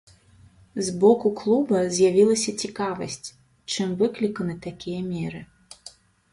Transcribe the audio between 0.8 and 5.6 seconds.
З боку клуба з'явілася цікавасць, чым выкліканы такія меры.